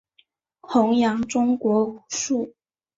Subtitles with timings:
[0.61, 2.55] 宏杨中国武术。